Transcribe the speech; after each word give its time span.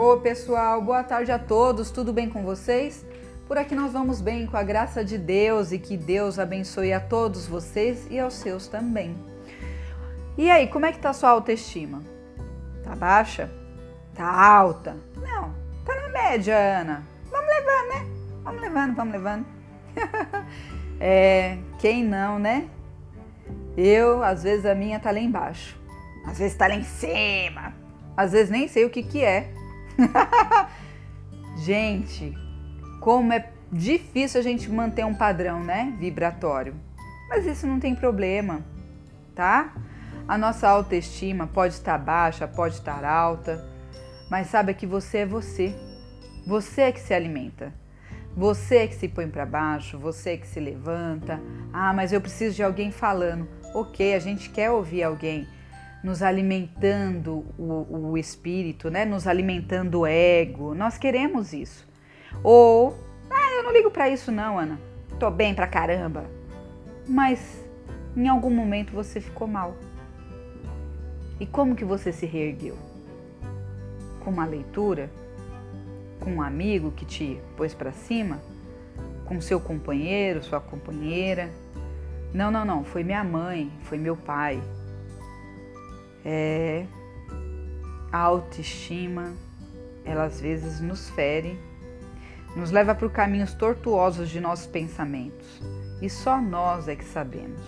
Ô 0.00 0.16
pessoal, 0.16 0.80
boa 0.80 1.02
tarde 1.02 1.32
a 1.32 1.40
todos, 1.40 1.90
tudo 1.90 2.12
bem 2.12 2.30
com 2.30 2.44
vocês? 2.44 3.04
Por 3.48 3.58
aqui 3.58 3.74
nós 3.74 3.92
vamos 3.92 4.20
bem 4.20 4.46
com 4.46 4.56
a 4.56 4.62
graça 4.62 5.04
de 5.04 5.18
Deus 5.18 5.72
e 5.72 5.78
que 5.80 5.96
Deus 5.96 6.38
abençoe 6.38 6.92
a 6.92 7.00
todos 7.00 7.48
vocês 7.48 8.06
e 8.08 8.16
aos 8.16 8.34
seus 8.34 8.68
também. 8.68 9.16
E 10.36 10.48
aí, 10.48 10.68
como 10.68 10.86
é 10.86 10.92
que 10.92 11.00
tá 11.00 11.12
sua 11.12 11.30
autoestima? 11.30 12.00
Tá 12.84 12.94
baixa? 12.94 13.50
Tá 14.14 14.24
alta? 14.24 14.96
Não, 15.16 15.52
tá 15.84 15.96
na 15.96 16.08
média, 16.10 16.54
Ana. 16.56 17.02
Vamos 17.28 17.48
levando, 17.48 17.88
né? 17.88 18.06
Vamos 18.44 18.60
levando, 18.60 18.94
vamos 18.94 19.12
levando. 19.12 19.46
é, 21.00 21.58
quem 21.80 22.04
não, 22.04 22.38
né? 22.38 22.68
Eu, 23.76 24.22
às 24.22 24.44
vezes 24.44 24.64
a 24.64 24.76
minha 24.76 25.00
tá 25.00 25.10
lá 25.10 25.18
embaixo. 25.18 25.76
Às 26.24 26.38
vezes 26.38 26.56
tá 26.56 26.68
lá 26.68 26.76
em 26.76 26.84
cima. 26.84 27.74
Às 28.16 28.30
vezes 28.30 28.48
nem 28.48 28.68
sei 28.68 28.84
o 28.84 28.90
que 28.90 29.02
que 29.02 29.24
é. 29.24 29.57
gente, 31.56 32.36
como 33.00 33.32
é 33.32 33.52
difícil 33.70 34.40
a 34.40 34.42
gente 34.42 34.70
manter 34.70 35.04
um 35.04 35.14
padrão, 35.14 35.62
né, 35.62 35.94
vibratório. 35.98 36.74
Mas 37.28 37.46
isso 37.46 37.66
não 37.66 37.78
tem 37.78 37.94
problema, 37.94 38.64
tá? 39.34 39.74
A 40.26 40.38
nossa 40.38 40.68
autoestima 40.68 41.46
pode 41.46 41.74
estar 41.74 41.98
baixa, 41.98 42.46
pode 42.46 42.74
estar 42.74 43.04
alta, 43.04 43.64
mas 44.30 44.48
saiba 44.48 44.72
que 44.72 44.86
você 44.86 45.18
é 45.18 45.26
você. 45.26 45.74
Você 46.46 46.82
é 46.82 46.92
que 46.92 47.00
se 47.00 47.12
alimenta. 47.12 47.72
Você 48.36 48.76
é 48.76 48.86
que 48.86 48.94
se 48.94 49.08
põe 49.08 49.28
para 49.28 49.44
baixo, 49.44 49.98
você 49.98 50.30
é 50.30 50.36
que 50.36 50.46
se 50.46 50.60
levanta. 50.60 51.40
Ah, 51.72 51.92
mas 51.92 52.12
eu 52.12 52.20
preciso 52.20 52.54
de 52.54 52.62
alguém 52.62 52.90
falando. 52.90 53.48
Ok, 53.74 54.14
a 54.14 54.18
gente 54.18 54.48
quer 54.50 54.70
ouvir 54.70 55.02
alguém 55.02 55.46
nos 56.02 56.22
alimentando 56.22 57.44
o, 57.58 58.10
o 58.10 58.18
espírito, 58.18 58.90
né? 58.90 59.04
Nos 59.04 59.26
alimentando 59.26 60.00
o 60.00 60.06
ego. 60.06 60.74
Nós 60.74 60.96
queremos 60.96 61.52
isso. 61.52 61.86
Ou, 62.42 62.96
ah, 63.30 63.52
eu 63.56 63.64
não 63.64 63.72
ligo 63.72 63.90
para 63.90 64.08
isso 64.08 64.30
não, 64.30 64.58
Ana. 64.58 64.78
Tô 65.18 65.30
bem 65.30 65.54
pra 65.54 65.66
caramba. 65.66 66.24
Mas 67.06 67.64
em 68.16 68.28
algum 68.28 68.50
momento 68.50 68.92
você 68.92 69.20
ficou 69.20 69.46
mal. 69.46 69.76
E 71.40 71.46
como 71.46 71.74
que 71.74 71.84
você 71.84 72.12
se 72.12 72.26
reergueu? 72.26 72.76
Com 74.20 74.30
uma 74.30 74.44
leitura? 74.44 75.10
Com 76.20 76.34
um 76.34 76.42
amigo 76.42 76.90
que 76.92 77.04
te 77.04 77.40
pôs 77.56 77.74
para 77.74 77.92
cima? 77.92 78.40
Com 79.24 79.40
seu 79.40 79.60
companheiro, 79.60 80.42
sua 80.42 80.60
companheira? 80.60 81.48
Não, 82.32 82.50
não, 82.50 82.64
não. 82.64 82.84
Foi 82.84 83.02
minha 83.04 83.22
mãe, 83.24 83.70
foi 83.82 83.98
meu 83.98 84.16
pai. 84.16 84.60
É, 86.30 86.84
a 88.12 88.18
autoestima, 88.18 89.32
ela 90.04 90.24
às 90.24 90.38
vezes 90.38 90.78
nos 90.78 91.08
fere, 91.08 91.58
nos 92.54 92.70
leva 92.70 92.94
por 92.94 93.10
caminhos 93.10 93.54
tortuosos 93.54 94.28
de 94.28 94.38
nossos 94.38 94.66
pensamentos. 94.66 95.58
E 96.02 96.10
só 96.10 96.38
nós 96.38 96.86
é 96.86 96.94
que 96.94 97.04
sabemos. 97.06 97.62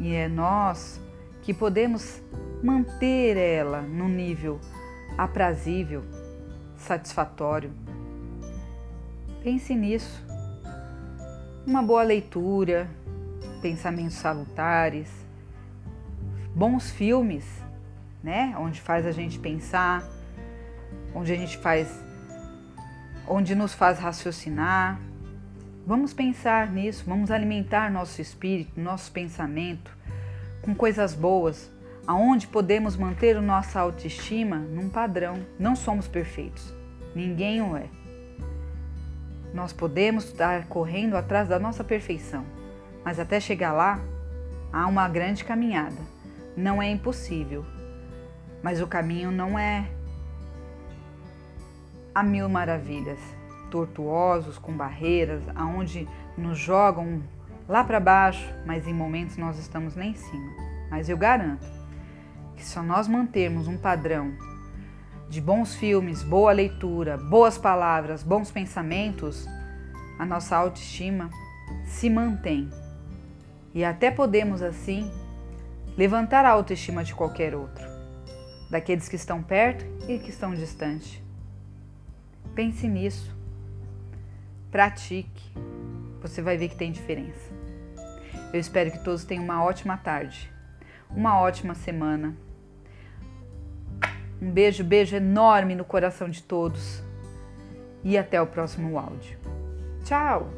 E 0.00 0.14
é 0.14 0.26
nós 0.26 0.98
que 1.42 1.52
podemos 1.52 2.22
manter 2.62 3.36
ela 3.36 3.82
no 3.82 4.08
nível 4.08 4.58
aprazível, 5.18 6.02
satisfatório. 6.78 7.70
Pense 9.42 9.74
nisso. 9.74 10.24
Uma 11.66 11.82
boa 11.82 12.02
leitura, 12.02 12.88
pensamentos 13.60 14.14
salutares, 14.14 15.23
bons 16.54 16.90
filmes, 16.90 17.44
né? 18.22 18.54
Onde 18.58 18.80
faz 18.80 19.06
a 19.06 19.12
gente 19.12 19.38
pensar, 19.38 20.04
onde 21.14 21.32
a 21.32 21.36
gente 21.36 21.58
faz, 21.58 21.88
onde 23.26 23.54
nos 23.54 23.74
faz 23.74 23.98
raciocinar. 23.98 25.00
Vamos 25.86 26.14
pensar 26.14 26.70
nisso, 26.70 27.04
vamos 27.06 27.30
alimentar 27.30 27.90
nosso 27.90 28.20
espírito, 28.20 28.80
nosso 28.80 29.12
pensamento 29.12 29.94
com 30.62 30.74
coisas 30.74 31.14
boas, 31.14 31.70
aonde 32.06 32.46
podemos 32.46 32.96
manter 32.96 33.36
a 33.36 33.42
nossa 33.42 33.80
autoestima 33.80 34.56
num 34.56 34.88
padrão. 34.88 35.44
Não 35.58 35.76
somos 35.76 36.08
perfeitos, 36.08 36.72
ninguém 37.14 37.60
o 37.60 37.76
é. 37.76 37.86
Nós 39.52 39.72
podemos 39.72 40.24
estar 40.24 40.66
correndo 40.66 41.16
atrás 41.16 41.48
da 41.48 41.58
nossa 41.58 41.84
perfeição, 41.84 42.44
mas 43.04 43.20
até 43.20 43.38
chegar 43.38 43.72
lá 43.72 44.00
há 44.72 44.86
uma 44.86 45.06
grande 45.06 45.44
caminhada. 45.44 46.13
Não 46.56 46.80
é 46.80 46.90
impossível, 46.90 47.64
mas 48.62 48.80
o 48.80 48.86
caminho 48.86 49.30
não 49.30 49.58
é 49.58 49.88
a 52.14 52.22
mil 52.22 52.48
maravilhas, 52.48 53.18
tortuosos, 53.70 54.56
com 54.56 54.72
barreiras, 54.72 55.42
aonde 55.54 56.08
nos 56.38 56.56
jogam 56.56 57.22
lá 57.68 57.82
para 57.82 57.98
baixo, 57.98 58.48
mas 58.64 58.86
em 58.86 58.94
momentos 58.94 59.36
nós 59.36 59.58
estamos 59.58 59.96
lá 59.96 60.04
em 60.04 60.14
cima. 60.14 60.52
Mas 60.90 61.08
eu 61.08 61.16
garanto 61.16 61.66
que 62.56 62.64
se 62.64 62.78
nós 62.80 63.08
mantermos 63.08 63.66
um 63.66 63.76
padrão 63.76 64.32
de 65.28 65.40
bons 65.40 65.74
filmes, 65.74 66.22
boa 66.22 66.52
leitura, 66.52 67.16
boas 67.16 67.58
palavras, 67.58 68.22
bons 68.22 68.50
pensamentos, 68.52 69.48
a 70.18 70.24
nossa 70.24 70.56
autoestima 70.56 71.30
se 71.84 72.08
mantém. 72.08 72.70
E 73.74 73.84
até 73.84 74.10
podemos 74.10 74.62
assim 74.62 75.10
levantar 75.96 76.44
a 76.44 76.50
autoestima 76.50 77.04
de 77.04 77.14
qualquer 77.14 77.54
outro, 77.54 77.84
daqueles 78.70 79.08
que 79.08 79.16
estão 79.16 79.42
perto 79.42 79.84
e 80.08 80.18
que 80.18 80.30
estão 80.30 80.54
distante. 80.54 81.22
Pense 82.54 82.86
nisso. 82.86 83.34
Pratique. 84.70 85.52
Você 86.20 86.40
vai 86.40 86.56
ver 86.56 86.68
que 86.68 86.76
tem 86.76 86.90
diferença. 86.90 87.52
Eu 88.52 88.60
espero 88.60 88.90
que 88.90 89.02
todos 89.02 89.24
tenham 89.24 89.44
uma 89.44 89.62
ótima 89.64 89.96
tarde, 89.96 90.50
uma 91.10 91.40
ótima 91.40 91.74
semana. 91.74 92.36
Um 94.40 94.50
beijo, 94.50 94.84
beijo 94.84 95.16
enorme 95.16 95.74
no 95.74 95.84
coração 95.84 96.28
de 96.28 96.42
todos 96.42 97.02
e 98.02 98.16
até 98.16 98.40
o 98.40 98.46
próximo 98.46 98.98
áudio. 98.98 99.38
Tchau! 100.04 100.50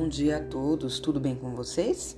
Bom 0.00 0.08
dia 0.08 0.38
a 0.38 0.40
todos, 0.40 0.98
tudo 0.98 1.20
bem 1.20 1.36
com 1.36 1.54
vocês? 1.54 2.16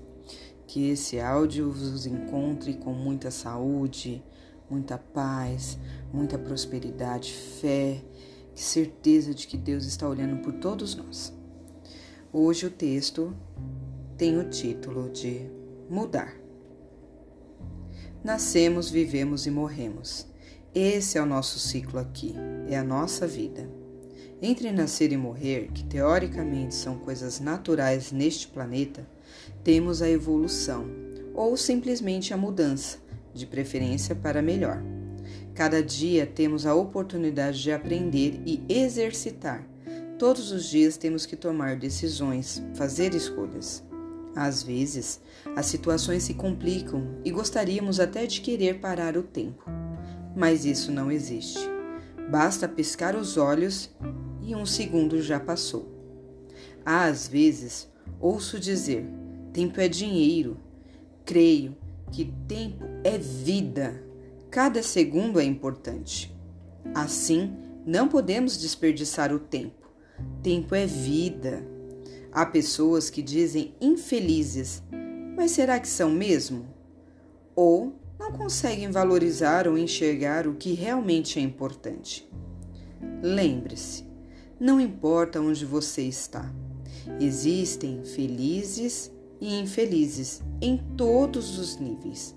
Que 0.69 0.91
esse 0.91 1.19
áudio 1.19 1.73
vos 1.73 2.07
encontre 2.07 2.75
com 2.75 2.93
muita 2.93 3.29
saúde, 3.29 4.23
muita 4.71 4.97
paz, 4.97 5.77
muita 6.13 6.39
prosperidade, 6.39 7.33
fé, 7.33 8.01
certeza 8.55 9.35
de 9.35 9.49
que 9.49 9.57
Deus 9.57 9.85
está 9.85 10.09
olhando 10.09 10.41
por 10.43 10.53
todos 10.53 10.95
nós. 10.95 11.33
Hoje 12.33 12.67
o 12.67 12.71
texto 12.71 13.35
tem 14.17 14.39
o 14.39 14.49
título 14.49 15.11
de 15.11 15.51
Mudar. 15.91 16.37
Nascemos, 18.23 18.91
vivemos 18.91 19.45
e 19.45 19.51
morremos. 19.51 20.29
Esse 20.73 21.19
é 21.19 21.21
o 21.21 21.27
nosso 21.27 21.59
ciclo 21.59 21.99
aqui, 21.99 22.37
é 22.69 22.79
a 22.79 22.85
nossa 22.85 23.27
vida. 23.27 23.82
Entre 24.41 24.73
nascer 24.73 25.13
e 25.13 25.17
morrer, 25.17 25.71
que 25.73 25.85
teoricamente 25.85 26.75
são 26.75 26.99
coisas 26.99 27.39
naturais 27.41 28.11
neste 28.11 28.49
planeta, 28.49 29.07
temos 29.63 30.03
a 30.03 30.11
evolução, 30.11 30.87
ou 31.35 31.57
simplesmente 31.57 32.35
a 32.35 32.37
mudança, 32.37 32.99
de 33.33 33.47
preferência 33.47 34.15
para 34.15 34.43
melhor. 34.43 34.83
Cada 35.55 35.83
dia 35.83 36.27
temos 36.27 36.67
a 36.67 36.75
oportunidade 36.75 37.63
de 37.63 37.73
aprender 37.73 38.41
e 38.45 38.63
exercitar. 38.69 39.67
Todos 40.19 40.51
os 40.51 40.69
dias 40.69 40.97
temos 40.97 41.27
que 41.27 41.37
tomar 41.37 41.77
decisões, 41.77 42.63
fazer 42.75 43.15
escolhas. 43.15 43.83
Às 44.35 44.63
vezes, 44.63 45.21
as 45.55 45.67
situações 45.67 46.23
se 46.23 46.35
complicam 46.35 47.19
e 47.25 47.31
gostaríamos 47.31 48.01
até 48.01 48.27
de 48.27 48.41
querer 48.41 48.81
parar 48.81 49.17
o 49.17 49.23
tempo. 49.23 49.65
Mas 50.35 50.65
isso 50.65 50.91
não 50.91 51.13
existe. 51.13 51.61
Basta 52.31 52.69
piscar 52.69 53.15
os 53.15 53.37
olhos 53.37 53.91
e 54.41 54.55
um 54.55 54.67
segundo 54.67 55.21
já 55.23 55.39
passou. 55.39 55.89
Às 56.85 57.29
vezes, 57.29 57.89
ouço 58.21 58.59
dizer: 58.59 59.07
tempo 59.53 59.81
é 59.81 59.89
dinheiro. 59.89 60.57
Creio 61.25 61.77
que 62.11 62.33
tempo 62.47 62.85
é 63.05 63.17
vida. 63.17 64.03
Cada 64.51 64.83
segundo 64.83 65.41
é 65.41 65.45
importante. 65.45 66.35
Assim, 66.95 67.57
não 67.87 68.09
podemos 68.09 68.59
desperdiçar 68.59 69.33
o 69.33 69.39
tempo. 69.39 69.91
Tempo 70.43 70.75
é 70.75 70.87
vida. 70.87 71.67
Há 72.31 72.47
pessoas 72.47 73.11
que 73.11 73.23
dizem 73.23 73.75
infelizes, 73.81 74.83
mas 75.37 75.51
será 75.51 75.79
que 75.79 75.89
são 75.89 76.11
mesmo? 76.11 76.67
Ou 77.55 77.95
não 78.23 78.31
conseguem 78.31 78.89
valorizar 78.89 79.67
ou 79.67 79.77
enxergar 79.77 80.47
o 80.47 80.55
que 80.55 80.75
realmente 80.75 81.41
é 81.41 81.43
importante. 81.43 82.29
Lembre-se, 83.21 84.05
não 84.61 84.81
importa 84.81 85.41
onde 85.41 85.67
você 85.67 86.03
está, 86.03 86.49
existem 87.19 88.05
felizes 88.05 89.11
e 89.41 89.59
infelizes 89.59 90.41
em 90.61 90.77
todos 90.97 91.59
os 91.59 91.79
níveis, 91.79 92.37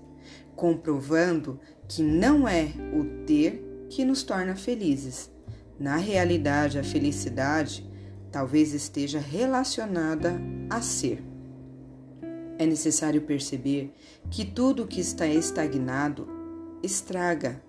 comprovando 0.56 1.60
que 1.86 2.02
não 2.02 2.48
é 2.48 2.72
o 2.92 3.24
ter 3.24 3.86
que 3.88 4.04
nos 4.04 4.24
torna 4.24 4.56
felizes. 4.56 5.30
Na 5.78 5.96
realidade, 5.96 6.80
a 6.80 6.84
felicidade 6.84 7.88
talvez 8.32 8.74
esteja 8.74 9.20
relacionada 9.20 10.40
a 10.68 10.80
ser. 10.80 11.22
É 12.58 12.64
necessário 12.64 13.22
perceber 13.22 13.92
que 14.30 14.44
tudo 14.44 14.86
que 14.86 15.00
está 15.00 15.26
estagnado 15.26 16.28
estraga. 16.82 17.62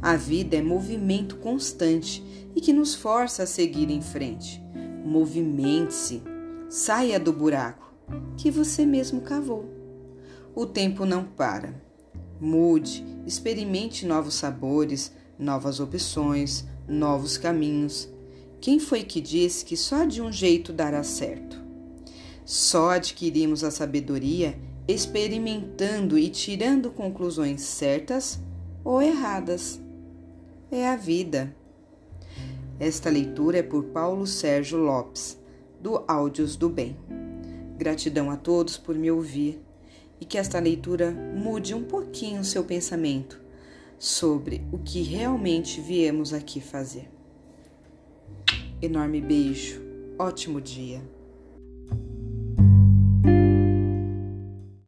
A 0.00 0.16
vida 0.16 0.56
é 0.56 0.62
movimento 0.62 1.36
constante 1.36 2.22
e 2.54 2.60
que 2.60 2.72
nos 2.72 2.94
força 2.94 3.42
a 3.44 3.46
seguir 3.46 3.90
em 3.90 4.02
frente. 4.02 4.62
Movimente-se, 5.04 6.22
saia 6.68 7.18
do 7.18 7.32
buraco 7.32 7.92
que 8.36 8.50
você 8.50 8.84
mesmo 8.84 9.20
cavou. 9.20 9.68
O 10.54 10.66
tempo 10.66 11.04
não 11.04 11.24
para. 11.24 11.82
Mude, 12.40 13.04
experimente 13.26 14.06
novos 14.06 14.34
sabores, 14.34 15.12
novas 15.38 15.80
opções, 15.80 16.64
novos 16.86 17.36
caminhos. 17.36 18.08
Quem 18.60 18.78
foi 18.78 19.02
que 19.02 19.20
disse 19.20 19.64
que 19.64 19.76
só 19.76 20.04
de 20.04 20.20
um 20.20 20.32
jeito 20.32 20.72
dará 20.72 21.02
certo? 21.02 21.57
Só 22.48 22.92
adquirimos 22.92 23.62
a 23.62 23.70
sabedoria 23.70 24.58
experimentando 24.88 26.18
e 26.18 26.30
tirando 26.30 26.90
conclusões 26.90 27.60
certas 27.60 28.40
ou 28.82 29.02
erradas. 29.02 29.78
É 30.70 30.88
a 30.88 30.96
vida. 30.96 31.54
Esta 32.80 33.10
leitura 33.10 33.58
é 33.58 33.62
por 33.62 33.84
Paulo 33.84 34.26
Sérgio 34.26 34.78
Lopes, 34.78 35.38
do 35.78 36.02
Áudios 36.08 36.56
do 36.56 36.70
Bem. 36.70 36.96
Gratidão 37.76 38.30
a 38.30 38.36
todos 38.38 38.78
por 38.78 38.94
me 38.94 39.10
ouvir 39.10 39.60
e 40.18 40.24
que 40.24 40.38
esta 40.38 40.58
leitura 40.58 41.10
mude 41.10 41.74
um 41.74 41.84
pouquinho 41.84 42.40
o 42.40 42.44
seu 42.46 42.64
pensamento 42.64 43.38
sobre 43.98 44.66
o 44.72 44.78
que 44.78 45.02
realmente 45.02 45.82
viemos 45.82 46.32
aqui 46.32 46.62
fazer. 46.62 47.10
Enorme 48.80 49.20
beijo, 49.20 49.82
ótimo 50.18 50.62
dia. 50.62 51.17